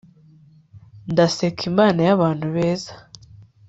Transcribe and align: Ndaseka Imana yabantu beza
Ndaseka 1.11 1.61
Imana 1.71 1.99
yabantu 2.07 2.45
beza 2.55 2.93